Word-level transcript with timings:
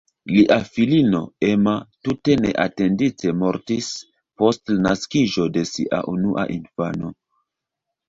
Lia 0.35 0.55
filino 0.69 1.19
"Emma" 1.49 1.73
tute 2.07 2.39
neatendite 2.47 3.35
mortis 3.43 3.93
post 4.43 4.75
la 4.77 4.81
naskiĝo 4.89 5.49
de 5.61 5.67
sia 5.77 6.05
unua 6.17 6.51
infano. 6.61 7.17